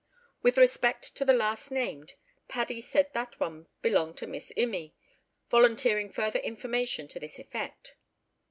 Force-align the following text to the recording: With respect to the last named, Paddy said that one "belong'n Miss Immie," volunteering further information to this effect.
With 0.41 0.57
respect 0.57 1.15
to 1.17 1.23
the 1.25 1.31
last 1.31 1.69
named, 1.69 2.15
Paddy 2.47 2.81
said 2.81 3.11
that 3.13 3.39
one 3.39 3.67
"belong'n 3.83 4.29
Miss 4.29 4.51
Immie," 4.55 4.95
volunteering 5.51 6.11
further 6.11 6.39
information 6.39 7.07
to 7.09 7.19
this 7.19 7.37
effect. 7.37 7.93